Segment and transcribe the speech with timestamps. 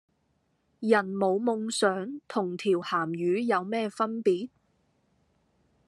[0.79, 4.49] 人冇夢想同條咸魚有咩分別?